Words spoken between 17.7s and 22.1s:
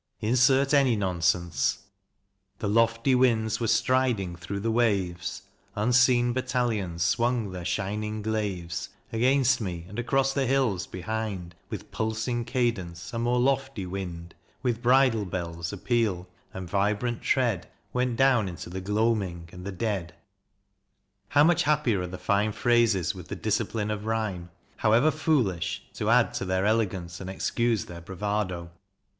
Went down into the gloaming and the dead. How much happier are